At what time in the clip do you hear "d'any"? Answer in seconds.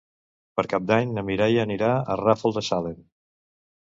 0.91-1.11